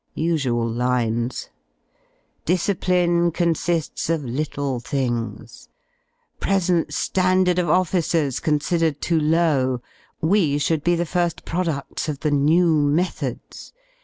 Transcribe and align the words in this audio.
Usual 0.15 0.67
lines! 0.67 1.49
Discipline 2.43 3.31
cotisiils 3.31 4.09
of 4.09 4.25
little 4.25 4.79
things. 4.79 5.69
F 6.41 6.49
resent 6.49 6.91
standard 6.91 7.59
of 7.59 7.69
officers 7.69 8.39
V 8.39 8.43
considered 8.43 8.99
too 8.99 9.19
loiv; 9.21 9.79
we 10.19 10.57
should 10.57 10.83
be 10.83 10.95
the 10.95 11.03
firil 11.03 11.45
produds 11.45 12.09
of 12.09 12.19
theji£2M 12.21 12.83
methods. 12.93 13.73